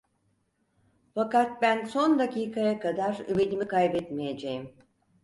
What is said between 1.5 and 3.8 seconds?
ben son dakikaya kadar ümidimi